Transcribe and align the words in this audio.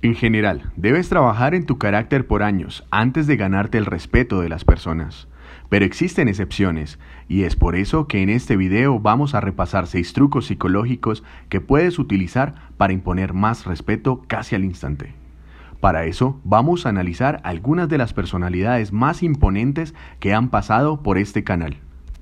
En 0.00 0.14
general, 0.14 0.70
debes 0.76 1.08
trabajar 1.08 1.56
en 1.56 1.66
tu 1.66 1.76
carácter 1.76 2.24
por 2.24 2.44
años 2.44 2.86
antes 2.92 3.26
de 3.26 3.36
ganarte 3.36 3.78
el 3.78 3.86
respeto 3.86 4.40
de 4.40 4.48
las 4.48 4.64
personas. 4.64 5.26
Pero 5.68 5.84
existen 5.84 6.28
excepciones, 6.28 7.00
y 7.26 7.42
es 7.42 7.56
por 7.56 7.74
eso 7.74 8.06
que 8.06 8.22
en 8.22 8.30
este 8.30 8.56
video 8.56 9.00
vamos 9.00 9.34
a 9.34 9.40
repasar 9.40 9.88
seis 9.88 10.12
trucos 10.12 10.46
psicológicos 10.46 11.24
que 11.48 11.60
puedes 11.60 11.98
utilizar 11.98 12.54
para 12.76 12.92
imponer 12.92 13.32
más 13.34 13.66
respeto 13.66 14.22
casi 14.28 14.54
al 14.54 14.64
instante. 14.64 15.14
Para 15.80 16.04
eso, 16.04 16.40
vamos 16.44 16.86
a 16.86 16.90
analizar 16.90 17.40
algunas 17.42 17.88
de 17.88 17.98
las 17.98 18.12
personalidades 18.12 18.92
más 18.92 19.24
imponentes 19.24 19.94
que 20.20 20.32
han 20.32 20.48
pasado 20.48 21.02
por 21.02 21.18
este 21.18 21.42
canal. 21.42 21.76